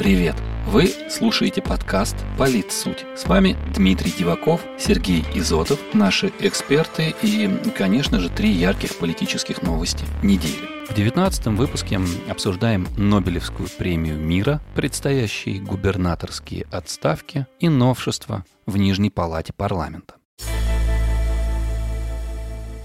Привет! 0.00 0.34
Вы 0.66 0.86
слушаете 1.10 1.60
подкаст 1.60 2.16
«Политсуть». 2.38 3.04
С 3.14 3.26
вами 3.26 3.54
Дмитрий 3.74 4.10
Диваков, 4.10 4.62
Сергей 4.78 5.26
Изотов, 5.34 5.78
наши 5.92 6.32
эксперты 6.40 7.14
и, 7.20 7.50
конечно 7.76 8.18
же, 8.18 8.30
три 8.30 8.48
ярких 8.48 8.96
политических 8.96 9.60
новости 9.60 10.06
недели. 10.22 10.86
В 10.88 10.94
девятнадцатом 10.94 11.54
выпуске 11.54 12.00
обсуждаем 12.30 12.86
Нобелевскую 12.96 13.68
премию 13.76 14.16
мира, 14.16 14.62
предстоящие 14.74 15.60
губернаторские 15.60 16.64
отставки 16.70 17.46
и 17.58 17.68
новшества 17.68 18.46
в 18.64 18.78
Нижней 18.78 19.10
палате 19.10 19.52
парламента. 19.52 20.14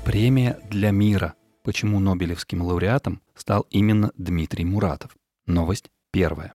Премия 0.03 0.59
для 0.69 0.91
мира. 0.91 1.35
Почему 1.63 2.01
Нобелевским 2.01 2.61
лауреатом 2.61 3.21
стал 3.35 3.65
именно 3.69 4.11
Дмитрий 4.17 4.65
Муратов? 4.65 5.11
Новость 5.45 5.85
первая. 6.11 6.53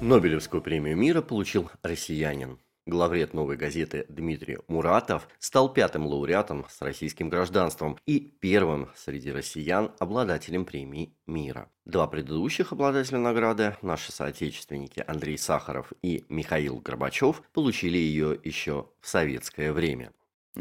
Нобелевскую 0.00 0.62
премию 0.62 0.96
мира 0.96 1.20
получил 1.20 1.70
россиянин. 1.82 2.58
Главред 2.86 3.34
«Новой 3.34 3.58
газеты» 3.58 4.06
Дмитрий 4.08 4.58
Муратов 4.66 5.28
стал 5.38 5.70
пятым 5.70 6.06
лауреатом 6.06 6.64
с 6.70 6.80
российским 6.80 7.28
гражданством 7.28 7.98
и 8.06 8.18
первым 8.40 8.88
среди 8.96 9.30
россиян 9.30 9.92
обладателем 9.98 10.64
премии 10.64 11.12
мира. 11.26 11.68
Два 11.84 12.06
предыдущих 12.06 12.72
обладателя 12.72 13.18
награды, 13.18 13.76
наши 13.82 14.10
соотечественники 14.10 15.04
Андрей 15.06 15.36
Сахаров 15.36 15.92
и 16.00 16.24
Михаил 16.30 16.76
Горбачев, 16.78 17.42
получили 17.52 17.98
ее 17.98 18.40
еще 18.42 18.86
в 19.02 19.08
советское 19.08 19.70
время. 19.70 20.12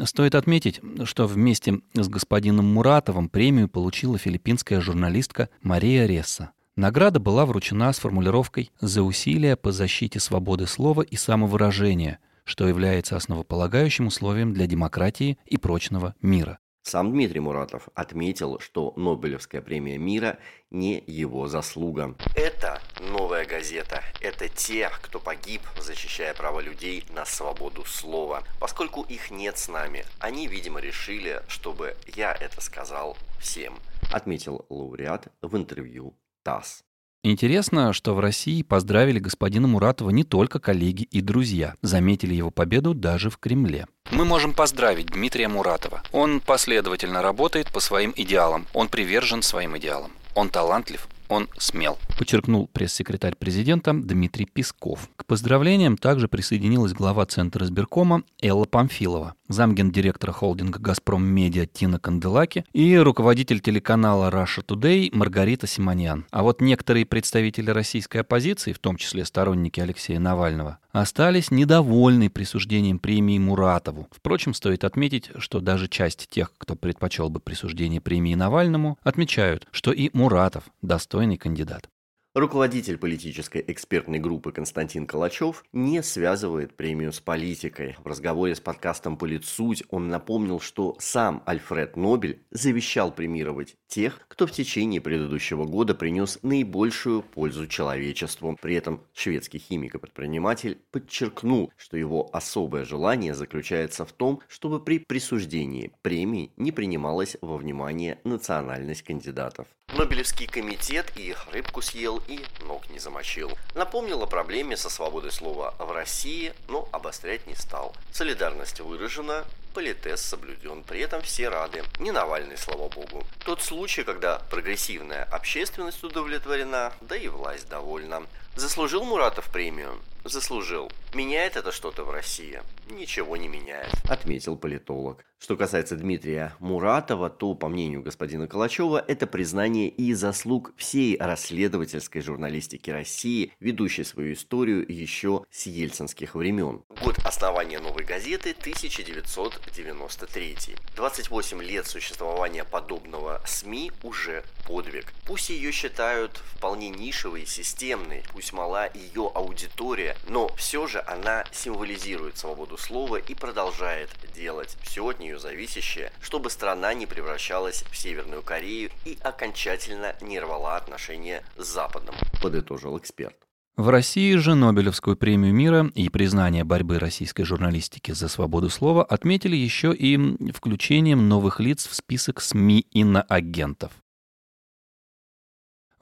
Стоит 0.03 0.35
отметить, 0.35 0.81
что 1.05 1.27
вместе 1.27 1.79
с 1.93 2.09
господином 2.09 2.65
Муратовым 2.65 3.29
премию 3.29 3.69
получила 3.69 4.17
филиппинская 4.17 4.81
журналистка 4.81 5.49
Мария 5.61 6.05
Ресса. 6.05 6.51
Награда 6.79 7.19
была 7.19 7.45
вручена 7.45 7.91
с 7.91 7.99
формулировкой 7.99 8.71
«за 8.79 9.03
усилия 9.03 9.57
по 9.57 9.73
защите 9.73 10.21
свободы 10.21 10.65
слова 10.65 11.01
и 11.01 11.17
самовыражения», 11.17 12.19
что 12.45 12.69
является 12.69 13.17
основополагающим 13.17 14.07
условием 14.07 14.53
для 14.53 14.65
демократии 14.65 15.37
и 15.45 15.57
прочного 15.57 16.15
мира. 16.21 16.57
Сам 16.83 17.11
Дмитрий 17.11 17.41
Муратов 17.41 17.89
отметил, 17.95 18.59
что 18.61 18.93
Нобелевская 18.95 19.61
премия 19.61 19.97
мира 19.97 20.39
не 20.71 21.03
его 21.05 21.49
заслуга. 21.49 22.15
Это 22.33 22.81
новая 23.11 23.45
газета. 23.45 24.01
Это 24.21 24.47
те, 24.47 24.89
кто 25.01 25.19
погиб, 25.19 25.61
защищая 25.81 26.33
право 26.33 26.61
людей 26.61 27.03
на 27.13 27.25
свободу 27.25 27.83
слова. 27.83 28.43
Поскольку 28.61 29.01
их 29.01 29.31
нет 29.31 29.57
с 29.57 29.67
нами, 29.67 30.05
они, 30.19 30.47
видимо, 30.47 30.79
решили, 30.79 31.41
чтобы 31.49 31.97
я 32.15 32.31
это 32.31 32.61
сказал 32.61 33.17
всем, 33.37 33.73
отметил 34.13 34.65
лауреат 34.69 35.27
в 35.41 35.57
интервью 35.57 36.15
ТАСС. 36.43 36.83
Интересно, 37.21 37.91
что 37.91 38.15
в 38.15 38.19
России 38.21 38.61
поздравили 38.61 39.19
господина 39.19 39.67
Муратова 39.67 40.09
не 40.09 40.23
только 40.23 40.59
коллеги 40.59 41.03
и 41.03 41.19
друзья. 41.19 41.75
Заметили 41.81 42.33
его 42.33 42.49
победу 42.49 42.93
даже 42.93 43.29
в 43.29 43.37
Кремле. 43.37 43.87
Мы 44.11 44.23
можем 44.23 44.53
поздравить 44.53 45.07
Дмитрия 45.07 45.49
Муратова. 45.49 46.01
Он 46.13 46.39
последовательно 46.39 47.21
работает 47.21 47.73
по 47.73 47.81
своим 47.81 48.13
идеалам. 48.15 48.67
Он 48.73 48.87
привержен 48.87 49.41
своим 49.41 49.77
идеалам. 49.77 50.11
Он 50.33 50.49
талантлив, 50.49 51.09
он 51.27 51.49
смел, 51.57 51.97
подчеркнул 52.17 52.67
пресс-секретарь 52.67 53.35
президента 53.35 53.93
Дмитрий 53.93 54.45
Песков. 54.45 55.09
К 55.15 55.25
поздравлениям 55.25 55.97
также 55.97 56.27
присоединилась 56.27 56.93
глава 56.93 57.25
Центра 57.25 57.65
избиркома 57.65 58.23
Элла 58.41 58.65
Памфилова, 58.65 59.35
замгендиректора 59.49 60.31
холдинга 60.31 60.79
«Газпром 60.79 61.23
Медиа» 61.23 61.65
Тина 61.65 61.99
Канделаки 61.99 62.63
и 62.71 62.95
руководитель 62.95 63.59
телеканала 63.59 64.29
Russia 64.29 64.65
Today 64.65 65.09
Маргарита 65.11 65.67
Симоньян. 65.67 66.25
А 66.31 66.43
вот 66.43 66.61
некоторые 66.61 67.05
представители 67.05 67.71
российской 67.71 68.19
оппозиции, 68.19 68.71
в 68.71 68.79
том 68.79 68.95
числе 68.95 69.25
сторонники 69.25 69.79
Алексея 69.79 70.19
Навального, 70.19 70.77
остались 70.91 71.51
недовольны 71.51 72.29
присуждением 72.29 72.99
премии 72.99 73.37
Муратову. 73.39 74.07
Впрочем, 74.11 74.53
стоит 74.53 74.83
отметить, 74.83 75.31
что 75.37 75.59
даже 75.59 75.87
часть 75.87 76.27
тех, 76.29 76.53
кто 76.57 76.75
предпочел 76.75 77.29
бы 77.29 77.39
присуждение 77.39 77.99
премии 77.99 78.35
Навальному, 78.35 78.97
отмечают, 79.03 79.67
что 79.71 79.91
и 79.91 80.09
Муратов 80.13 80.63
достойный 80.81 81.37
кандидат. 81.37 81.89
Руководитель 82.35 82.99
политической 82.99 83.63
экспертной 83.65 84.19
группы 84.19 84.51
Константин 84.51 85.07
Калачев 85.07 85.63
не 85.73 86.03
связывает 86.03 86.77
премию 86.77 87.11
с 87.11 87.19
политикой. 87.19 87.95
В 88.03 88.05
разговоре 88.05 88.53
с 88.53 88.59
подкастом 88.59 89.17
«Политсуть» 89.17 89.83
он 89.89 90.09
напомнил, 90.09 90.59
что 90.59 90.95
сам 90.99 91.41
Альфред 91.47 91.97
Нобель 91.97 92.43
завещал 92.51 93.11
премировать 93.11 93.77
тех, 93.87 94.19
кто 94.27 94.45
в 94.45 94.51
течение 94.51 95.01
предыдущего 95.01 95.65
года 95.65 95.95
принес 95.95 96.37
наибольшую 96.43 97.23
пользу 97.23 97.65
человечеству. 97.65 98.55
При 98.61 98.75
этом 98.75 99.01
шведский 99.15 99.57
химик 99.57 99.95
и 99.95 99.97
предприниматель 99.97 100.77
подчеркнул, 100.91 101.73
что 101.77 101.97
его 101.97 102.29
особое 102.31 102.85
желание 102.85 103.33
заключается 103.33 104.05
в 104.05 104.13
том, 104.13 104.41
чтобы 104.47 104.79
при 104.79 104.99
присуждении 104.99 105.93
премии 106.03 106.51
не 106.57 106.71
принималась 106.71 107.37
во 107.41 107.57
внимание 107.57 108.19
национальность 108.23 109.01
кандидатов. 109.01 109.65
Нобелевский 109.97 110.45
комитет 110.45 111.11
и 111.15 111.33
рыбку 111.51 111.81
съел, 111.81 112.18
и 112.27 112.45
ног 112.61 112.89
не 112.89 112.99
замочил. 112.99 113.57
Напомнил 113.75 114.21
о 114.23 114.27
проблеме 114.27 114.77
со 114.77 114.89
свободой 114.89 115.31
слова 115.31 115.73
в 115.77 115.91
России, 115.91 116.53
но 116.67 116.87
обострять 116.91 117.47
не 117.47 117.55
стал. 117.55 117.95
Солидарность 118.11 118.79
выражена, 118.79 119.45
политез 119.73 120.21
соблюден, 120.21 120.83
при 120.83 121.01
этом 121.01 121.21
все 121.21 121.49
рады. 121.49 121.83
Не 121.99 122.11
Навальный, 122.11 122.57
слава 122.57 122.89
богу. 122.89 123.25
Тот 123.45 123.61
случай, 123.61 124.03
когда 124.03 124.39
прогрессивная 124.49 125.23
общественность 125.23 126.03
удовлетворена, 126.03 126.93
да 127.01 127.15
и 127.15 127.27
власть 127.27 127.69
довольна. 127.69 128.23
Заслужил 128.55 129.03
Муратов 129.03 129.45
премию? 129.45 130.01
Заслужил. 130.23 130.91
Меняет 131.13 131.55
это 131.55 131.71
что-то 131.71 132.03
в 132.03 132.11
России? 132.11 132.61
Ничего 132.91 133.37
не 133.37 133.47
меняет, 133.47 133.93
отметил 134.09 134.57
политолог. 134.57 135.23
Что 135.39 135.55
касается 135.55 135.95
Дмитрия 135.95 136.53
Муратова, 136.59 137.29
то, 137.29 137.55
по 137.55 137.69
мнению 137.69 138.03
господина 138.03 138.45
Калачева, 138.45 139.01
это 139.07 139.25
признание 139.25 139.87
и 139.87 140.13
заслуг 140.13 140.73
всей 140.75 141.17
расследовательской 141.17 142.21
журналистики 142.21 142.89
России, 142.89 143.53
ведущей 143.61 144.03
свою 144.03 144.33
историю 144.33 144.85
еще 144.91 145.45
с 145.49 145.65
ельцинских 145.65 146.35
времен. 146.35 146.83
Год 147.01 147.15
основания 147.23 147.79
новой 147.79 148.03
газеты 148.03 148.51
1993. 148.51 150.75
28 150.97 151.63
лет 151.63 151.87
существования 151.87 152.65
подобного 152.65 153.41
СМИ 153.45 153.93
уже 154.03 154.43
подвиг. 154.67 155.13
Пусть 155.25 155.51
ее 155.51 155.71
считают 155.71 156.35
вполне 156.53 156.89
нишевой, 156.89 157.45
системной, 157.45 158.23
пусть 158.33 158.51
мала 158.51 158.89
ее 158.93 159.31
аудитория, 159.33 160.08
но 160.27 160.49
все 160.55 160.87
же 160.87 161.03
она 161.05 161.43
символизирует 161.51 162.37
свободу 162.37 162.77
слова 162.77 163.17
и 163.17 163.33
продолжает 163.33 164.09
делать 164.35 164.77
все 164.81 165.07
от 165.07 165.19
нее 165.19 165.39
зависящее, 165.39 166.11
чтобы 166.21 166.49
страна 166.49 166.93
не 166.93 167.05
превращалась 167.05 167.83
в 167.91 167.97
Северную 167.97 168.41
Корею 168.41 168.91
и 169.05 169.17
окончательно 169.21 170.15
не 170.21 170.39
рвала 170.39 170.77
отношения 170.77 171.43
с 171.57 171.65
Западом, 171.67 172.15
подытожил 172.41 172.97
эксперт. 172.97 173.35
В 173.79 173.87
России 173.87 174.35
же 174.35 174.55
Нобелевскую 174.55 175.15
премию 175.15 175.53
мира 175.53 175.89
и 175.95 176.09
признание 176.09 176.65
борьбы 176.65 176.99
российской 176.99 177.43
журналистики 177.43 178.11
за 178.11 178.27
свободу 178.27 178.69
слова 178.69 179.05
отметили 179.05 179.55
еще 179.55 179.93
и 179.93 180.17
включением 180.51 181.29
новых 181.29 181.61
лиц 181.61 181.87
в 181.87 181.95
список 181.95 182.41
СМИ 182.41 182.81
иноагентов. 182.91 183.93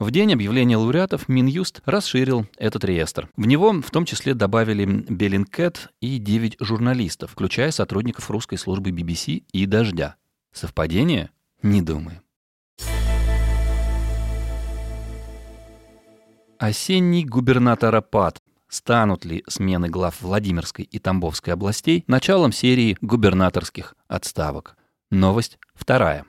В 0.00 0.12
день 0.12 0.32
объявления 0.32 0.76
лауреатов 0.76 1.28
Минюст 1.28 1.82
расширил 1.84 2.46
этот 2.56 2.84
реестр. 2.84 3.28
В 3.36 3.48
него 3.48 3.72
в 3.72 3.90
том 3.90 4.04
числе 4.04 4.32
добавили 4.32 4.84
Беллинкет 4.84 5.90
и 6.00 6.18
9 6.18 6.58
журналистов, 6.60 7.32
включая 7.32 7.72
сотрудников 7.72 8.30
русской 8.30 8.58
службы 8.58 8.90
BBC 8.90 9.42
и 9.50 9.66
«Дождя». 9.66 10.14
Совпадение? 10.52 11.30
Не 11.62 11.82
думаю. 11.82 12.22
Осенний 16.58 17.24
губернаторопад. 17.24 18.40
Станут 18.68 19.24
ли 19.24 19.42
смены 19.48 19.88
глав 19.88 20.20
Владимирской 20.20 20.84
и 20.84 21.00
Тамбовской 21.00 21.54
областей 21.54 22.04
началом 22.06 22.52
серии 22.52 22.96
губернаторских 23.00 23.96
отставок? 24.06 24.76
Новость 25.10 25.58
вторая. 25.74 26.24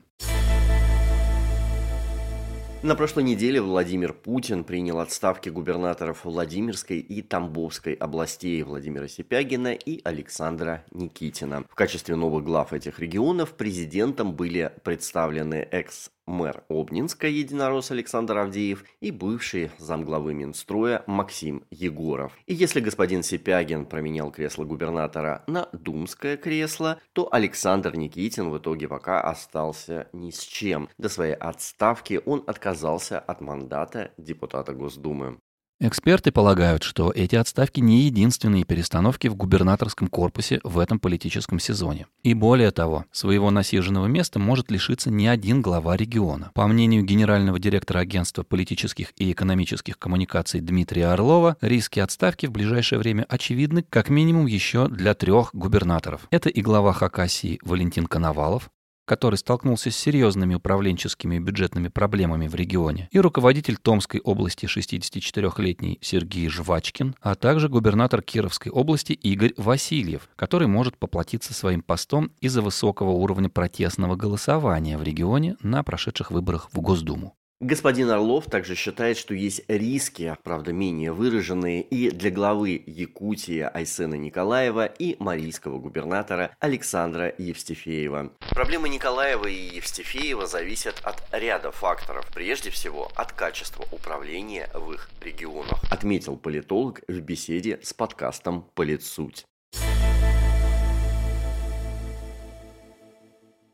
На 2.81 2.95
прошлой 2.95 3.25
неделе 3.25 3.59
Владимир 3.59 4.13
Путин 4.13 4.63
принял 4.63 5.01
отставки 5.01 5.49
губернаторов 5.49 6.23
Владимирской 6.23 6.99
и 6.99 7.21
Тамбовской 7.21 7.93
областей 7.93 8.63
Владимира 8.63 9.09
Сипягина 9.09 9.73
и 9.73 9.99
Александра 10.05 10.85
Никитина. 10.91 11.65
В 11.69 11.75
качестве 11.75 12.15
новых 12.15 12.45
глав 12.45 12.71
этих 12.71 12.99
регионов 12.99 13.55
президентом 13.57 14.33
были 14.33 14.71
представлены 14.85 15.67
экс 15.71 16.09
мэр 16.29 16.63
Обнинска 16.69 17.27
единорос 17.27 17.91
Александр 17.91 18.37
Авдеев 18.37 18.85
и 19.01 19.11
бывший 19.11 19.71
замглавы 19.79 20.33
Минстроя 20.33 21.03
Максим 21.07 21.63
Егоров. 21.71 22.37
И 22.45 22.53
если 22.53 22.79
господин 22.79 23.23
Сипягин 23.23 23.85
променял 23.85 24.31
кресло 24.31 24.63
губернатора 24.63 25.43
на 25.47 25.67
думское 25.73 26.37
кресло, 26.37 27.01
то 27.13 27.27
Александр 27.31 27.95
Никитин 27.95 28.49
в 28.49 28.57
итоге 28.59 28.87
пока 28.87 29.21
остался 29.21 30.07
ни 30.13 30.29
с 30.29 30.41
чем. 30.41 30.89
До 30.97 31.09
своей 31.09 31.33
отставки 31.33 32.21
он 32.25 32.43
отказался 32.45 33.19
от 33.19 33.41
мандата 33.41 34.11
депутата 34.17 34.73
Госдумы. 34.73 35.39
Эксперты 35.81 36.33
полагают, 36.33 36.83
что 36.83 37.09
эти 37.09 37.37
отставки 37.37 37.79
не 37.79 38.01
единственные 38.01 38.65
перестановки 38.65 39.29
в 39.29 39.35
губернаторском 39.35 40.09
корпусе 40.09 40.59
в 40.65 40.77
этом 40.77 40.99
политическом 40.99 41.57
сезоне. 41.57 42.05
И 42.21 42.33
более 42.33 42.71
того, 42.71 43.05
своего 43.13 43.49
насиженного 43.49 44.07
места 44.07 44.39
может 44.39 44.71
лишиться 44.71 45.09
не 45.09 45.29
один 45.29 45.61
глава 45.61 45.95
региона. 45.95 46.51
По 46.53 46.67
мнению 46.67 47.05
генерального 47.05 47.59
директора 47.59 47.99
агентства 47.99 48.43
политических 48.43 49.13
и 49.15 49.31
экономических 49.31 49.97
коммуникаций 49.97 50.59
Дмитрия 50.59 51.13
Орлова, 51.13 51.55
риски 51.61 52.01
отставки 52.01 52.45
в 52.45 52.51
ближайшее 52.51 52.99
время 52.99 53.25
очевидны 53.29 53.85
как 53.89 54.09
минимум 54.09 54.47
еще 54.47 54.89
для 54.89 55.13
трех 55.13 55.51
губернаторов. 55.53 56.27
Это 56.29 56.49
и 56.49 56.61
глава 56.61 56.91
Хакасии 56.91 57.57
Валентин 57.63 58.05
Коновалов, 58.05 58.69
который 59.09 59.39
столкнулся 59.39 59.89
с 59.89 59.95
серьезными 59.95 60.53
управленческими 60.53 61.38
и 61.38 61.39
бюджетными 61.39 61.88
проблемами 61.88 62.47
в 62.47 62.53
регионе, 62.53 63.09
и 63.09 63.19
руководитель 63.19 63.77
Томской 63.77 64.19
области 64.19 64.67
64-летний 64.67 65.97
Сергей 66.00 66.47
Жвачкин, 66.47 67.15
а 67.19 67.33
также 67.33 67.69
губернатор 67.69 68.21
Кировской 68.21 68.71
области 68.71 69.13
Игорь 69.13 69.56
Васильев, 69.57 70.29
который 70.35 70.67
может 70.67 70.95
поплатиться 70.95 71.56
своим 71.56 71.81
постом 71.81 72.31
из-за 72.39 72.61
высокого 72.61 73.09
уровня 73.09 73.50
протестного 73.50 74.15
голосования 74.15 74.95
в 74.95 75.01
регионе 75.01 75.57
на 75.63 75.81
прошедших 75.81 76.29
выборах 76.29 76.69
в 76.71 76.79
Госдуму. 76.79 77.33
Господин 77.61 78.09
Орлов 78.09 78.45
также 78.45 78.73
считает, 78.73 79.17
что 79.17 79.33
есть 79.33 79.63
риски, 79.67 80.38
правда 80.44 80.71
менее 80.71 81.11
выраженные, 81.11 81.81
и 81.81 82.09
для 82.09 82.31
главы 82.31 82.81
Якутии 82.85 83.59
Айсена 83.59 84.15
Николаева 84.15 84.85
и 84.85 85.21
марийского 85.21 85.77
губернатора 85.77 86.56
Александра 86.61 87.33
Евстифеева. 87.38 88.31
Проблемы 88.51 88.88
Николаева 88.88 89.47
и 89.47 89.75
Евстифеева 89.75 90.47
зависят 90.47 91.01
от 91.03 91.21
ряда 91.33 91.73
факторов, 91.73 92.31
прежде 92.33 92.69
всего 92.69 93.11
от 93.13 93.33
качества 93.33 93.85
управления 93.91 94.69
в 94.73 94.94
их 94.94 95.09
регионах, 95.21 95.83
отметил 95.91 96.38
политолог 96.38 97.01
в 97.09 97.19
беседе 97.19 97.77
с 97.83 97.94
подкастом 97.94 98.69
«Политсуть». 98.73 99.44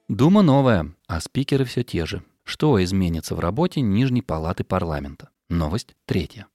Дума 0.08 0.42
новая, 0.42 0.92
а 1.08 1.20
спикеры 1.20 1.66
все 1.66 1.84
те 1.84 2.08
же. 2.08 2.24
Что 2.46 2.82
изменится 2.84 3.36
в 3.36 3.40
работе 3.40 3.82
Нижней 3.82 4.22
палаты 4.22 4.64
парламента? 4.64 5.30
Новость 5.50 5.96
третья. 6.06 6.48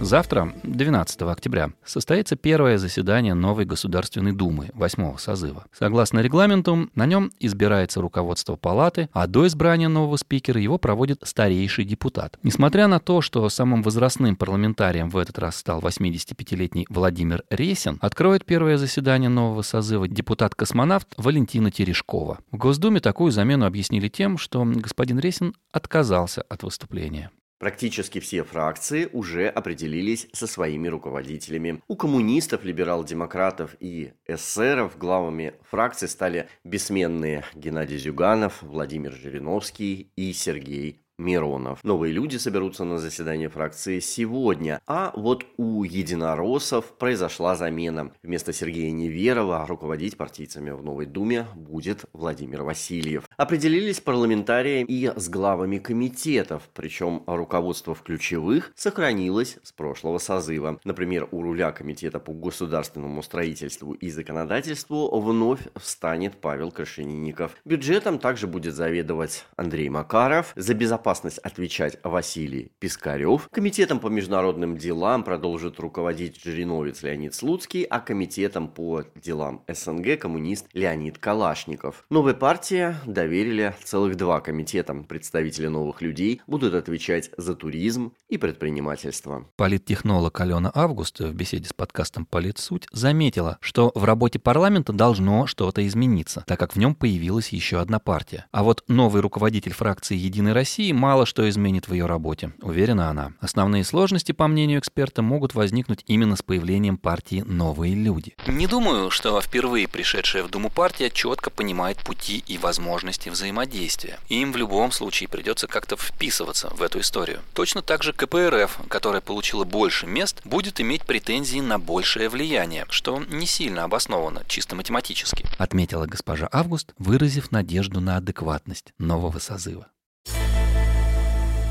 Завтра, 0.00 0.52
12 0.64 1.22
октября, 1.22 1.70
состоится 1.84 2.36
первое 2.36 2.78
заседание 2.78 3.32
новой 3.32 3.64
Государственной 3.64 4.32
Думы 4.32 4.70
восьмого 4.74 5.16
созыва. 5.16 5.64
Согласно 5.72 6.18
регламенту, 6.18 6.90
на 6.94 7.06
нем 7.06 7.30
избирается 7.38 8.00
руководство 8.00 8.56
палаты, 8.56 9.08
а 9.12 9.26
до 9.26 9.46
избрания 9.46 9.88
нового 9.88 10.16
спикера 10.16 10.60
его 10.60 10.78
проводит 10.78 11.20
старейший 11.22 11.84
депутат. 11.84 12.38
Несмотря 12.42 12.88
на 12.88 12.98
то, 12.98 13.20
что 13.20 13.48
самым 13.48 13.82
возрастным 13.82 14.36
парламентарием 14.36 15.08
в 15.08 15.16
этот 15.16 15.38
раз 15.38 15.56
стал 15.56 15.80
85-летний 15.80 16.86
Владимир 16.90 17.44
Ресин, 17.48 17.98
откроет 18.02 18.44
первое 18.44 18.76
заседание 18.76 19.30
нового 19.30 19.62
созыва 19.62 20.08
депутат-космонавт 20.08 21.14
Валентина 21.16 21.70
Терешкова. 21.70 22.38
В 22.50 22.56
Госдуме 22.56 23.00
такую 23.00 23.30
замену 23.32 23.64
объяснили 23.64 24.08
тем, 24.08 24.38
что 24.38 24.64
господин 24.64 25.18
Ресин 25.18 25.54
отказался 25.72 26.42
от 26.42 26.62
выступления. 26.62 27.30
Практически 27.58 28.18
все 28.18 28.42
фракции 28.42 29.08
уже 29.12 29.48
определились 29.48 30.28
со 30.32 30.46
своими 30.46 30.88
руководителями. 30.88 31.82
У 31.88 31.96
коммунистов, 31.96 32.64
либерал-демократов 32.64 33.76
и 33.80 34.12
эсеров 34.26 34.98
главами 34.98 35.54
фракций 35.70 36.08
стали 36.08 36.48
бессменные 36.64 37.44
Геннадий 37.54 37.98
Зюганов, 37.98 38.62
Владимир 38.62 39.12
Жириновский 39.12 40.10
и 40.16 40.32
Сергей 40.32 41.04
Миронов. 41.18 41.84
Новые 41.84 42.12
люди 42.12 42.36
соберутся 42.36 42.84
на 42.84 42.98
заседание 42.98 43.48
фракции 43.48 44.00
сегодня. 44.00 44.80
А 44.86 45.12
вот 45.14 45.46
у 45.56 45.84
единороссов 45.84 46.98
произошла 46.98 47.54
замена. 47.54 48.12
Вместо 48.22 48.52
Сергея 48.52 48.90
Неверова 48.90 49.64
руководить 49.66 50.16
партийцами 50.16 50.70
в 50.70 50.82
Новой 50.82 51.06
Думе 51.06 51.46
будет 51.54 52.04
Владимир 52.24 52.62
Васильев. 52.62 53.28
Определились 53.36 54.00
парламентарии 54.00 54.82
и 54.88 55.12
с 55.14 55.28
главами 55.28 55.76
комитетов, 55.76 56.62
причем 56.72 57.22
руководство 57.26 57.94
в 57.94 58.00
ключевых 58.00 58.72
сохранилось 58.74 59.58
с 59.62 59.72
прошлого 59.72 60.16
созыва. 60.16 60.80
Например, 60.84 61.28
у 61.32 61.42
руля 61.42 61.70
комитета 61.70 62.20
по 62.20 62.32
государственному 62.32 63.22
строительству 63.22 63.92
и 63.92 64.08
законодательству 64.08 65.20
вновь 65.20 65.60
встанет 65.76 66.40
Павел 66.40 66.70
Крашенинников. 66.70 67.56
Бюджетом 67.66 68.18
также 68.18 68.46
будет 68.46 68.74
заведовать 68.74 69.44
Андрей 69.56 69.90
Макаров. 69.90 70.54
За 70.56 70.72
безопасность 70.72 71.36
отвечать 71.40 71.98
Василий 72.02 72.72
Пискарев. 72.78 73.50
Комитетом 73.52 74.00
по 74.00 74.06
международным 74.06 74.78
делам 74.78 75.24
продолжит 75.24 75.78
руководить 75.78 76.42
Жириновец 76.42 77.02
Леонид 77.02 77.34
Слуцкий, 77.34 77.82
а 77.82 78.00
комитетом 78.00 78.68
по 78.68 79.02
делам 79.14 79.62
СНГ 79.68 80.18
коммунист 80.18 80.68
Леонид 80.72 81.18
Калашников. 81.18 82.06
Новой 82.14 82.34
партии 82.34 82.94
доверили 83.06 83.74
целых 83.82 84.16
два 84.16 84.40
комитета. 84.40 84.94
Представители 84.94 85.66
новых 85.66 86.00
людей 86.00 86.42
будут 86.46 86.74
отвечать 86.74 87.32
за 87.36 87.56
туризм 87.56 88.12
и 88.28 88.38
предпринимательство. 88.38 89.48
Политтехнолог 89.56 90.40
Алена 90.40 90.70
Август 90.72 91.18
в 91.18 91.34
беседе 91.34 91.68
с 91.68 91.72
подкастом 91.72 92.24
«Политсуть» 92.24 92.86
заметила, 92.92 93.58
что 93.60 93.90
в 93.96 94.04
работе 94.04 94.38
парламента 94.38 94.92
должно 94.92 95.48
что-то 95.48 95.84
измениться, 95.84 96.44
так 96.46 96.60
как 96.60 96.76
в 96.76 96.78
нем 96.78 96.94
появилась 96.94 97.48
еще 97.48 97.80
одна 97.80 97.98
партия. 97.98 98.46
А 98.52 98.62
вот 98.62 98.84
новый 98.86 99.20
руководитель 99.20 99.72
фракции 99.72 100.14
«Единой 100.16 100.52
России» 100.52 100.92
мало 100.92 101.26
что 101.26 101.48
изменит 101.48 101.88
в 101.88 101.94
ее 101.94 102.06
работе, 102.06 102.52
уверена 102.62 103.10
она. 103.10 103.32
Основные 103.40 103.82
сложности, 103.82 104.30
по 104.30 104.46
мнению 104.46 104.78
эксперта, 104.78 105.22
могут 105.22 105.56
возникнуть 105.56 106.04
именно 106.06 106.36
с 106.36 106.42
появлением 106.42 106.96
партии 106.96 107.42
«Новые 107.44 107.96
люди». 107.96 108.36
Не 108.46 108.68
думаю, 108.68 109.10
что 109.10 109.40
впервые 109.40 109.88
пришедшая 109.88 110.44
в 110.44 110.50
Думу 110.50 110.70
партия 110.70 111.10
четко 111.10 111.50
понимает 111.50 111.93
пути 111.98 112.42
и 112.46 112.58
возможности 112.58 113.28
взаимодействия. 113.28 114.18
Им 114.28 114.52
в 114.52 114.56
любом 114.56 114.92
случае 114.92 115.28
придется 115.28 115.66
как-то 115.66 115.96
вписываться 115.96 116.68
в 116.70 116.82
эту 116.82 117.00
историю. 117.00 117.40
Точно 117.54 117.82
так 117.82 118.02
же 118.02 118.12
КПРФ, 118.12 118.78
которая 118.88 119.20
получила 119.20 119.64
больше 119.64 120.06
мест, 120.06 120.40
будет 120.44 120.80
иметь 120.80 121.02
претензии 121.02 121.60
на 121.60 121.78
большее 121.78 122.28
влияние, 122.28 122.86
что 122.90 123.18
не 123.18 123.46
сильно 123.46 123.84
обосновано 123.84 124.42
чисто 124.46 124.76
математически, 124.76 125.46
отметила 125.58 126.06
госпожа 126.06 126.48
Август, 126.52 126.94
выразив 126.98 127.50
надежду 127.50 128.00
на 128.00 128.16
адекватность 128.16 128.92
нового 128.98 129.38
созыва. 129.38 129.88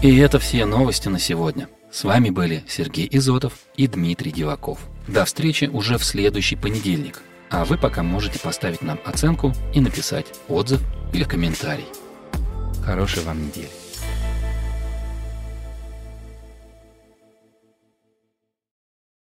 И 0.02 0.18
это 0.18 0.38
все 0.38 0.66
новости 0.66 1.08
на 1.08 1.18
сегодня. 1.18 1.70
С 1.90 2.04
вами 2.04 2.30
были 2.30 2.66
Сергей 2.68 3.08
Изотов 3.10 3.54
и 3.78 3.88
Дмитрий 3.88 4.32
Диваков. 4.32 4.80
До 5.08 5.24
встречи 5.24 5.66
уже 5.66 5.98
в 5.98 6.04
следующий 6.04 6.56
понедельник. 6.58 7.22
А 7.54 7.66
вы 7.66 7.78
пока 7.78 8.02
можете 8.02 8.40
поставить 8.40 8.82
нам 8.82 9.00
оценку 9.06 9.54
и 9.76 9.80
написать 9.80 10.26
отзыв 10.50 10.82
или 11.14 11.24
комментарий. 11.24 11.86
Хорошей 12.84 13.22
вам 13.22 13.46
недели. 13.46 13.83